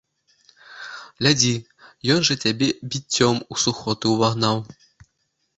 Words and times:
Глядзі, 1.19 1.51
ён 2.15 2.19
жа 2.29 2.35
цябе 2.47 2.69
біццём 2.95 3.35
у 3.53 3.59
сухоты 3.65 4.05
ўвагнаў! 4.15 4.57